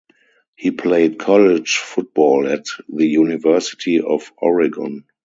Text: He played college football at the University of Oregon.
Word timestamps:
He 0.55 0.71
played 0.71 1.19
college 1.19 1.75
football 1.77 2.47
at 2.47 2.65
the 2.89 3.05
University 3.05 4.01
of 4.01 4.31
Oregon. 4.35 5.05